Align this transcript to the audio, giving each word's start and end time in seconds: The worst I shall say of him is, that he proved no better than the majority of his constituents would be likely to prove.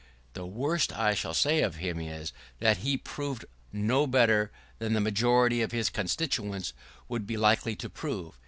The 0.33 0.47
worst 0.47 0.91
I 0.97 1.13
shall 1.13 1.35
say 1.35 1.61
of 1.61 1.75
him 1.75 1.99
is, 1.99 2.33
that 2.57 2.77
he 2.77 2.97
proved 2.97 3.45
no 3.71 4.07
better 4.07 4.51
than 4.79 4.93
the 4.93 4.99
majority 4.99 5.61
of 5.61 5.71
his 5.73 5.91
constituents 5.91 6.73
would 7.07 7.27
be 7.27 7.37
likely 7.37 7.75
to 7.75 7.87
prove. 7.87 8.39